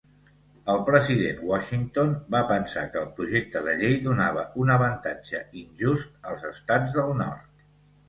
El 0.75 0.79
president 0.85 1.43
Washington 1.49 2.15
va 2.37 2.41
pensar 2.53 2.87
que 2.95 3.01
el 3.03 3.13
projecte 3.21 3.63
de 3.69 3.77
llei 3.83 3.95
donava 4.09 4.49
un 4.65 4.75
avantatge 4.81 5.47
injust 5.65 6.13
als 6.33 6.53
estats 6.55 7.01
del 7.01 7.19
nord. 7.25 7.51